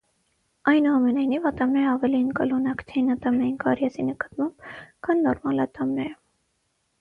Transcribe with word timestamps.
Այնուամենայնիվ 0.69 1.43
ատամները 1.49 1.91
ավելի 1.91 2.21
ընկալունակ 2.27 2.81
չեն 2.87 3.11
ատամնային 3.17 3.53
կարիեսի 3.65 4.07
նկատմամբ, 4.09 4.67
քան 5.09 5.23
նորմալ 5.29 5.63
ատամները։ 5.69 6.19